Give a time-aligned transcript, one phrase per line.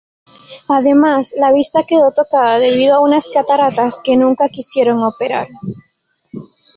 [0.67, 5.47] Además, la vista quedó tocada debido a unas cataratas que nunca quisieron operar.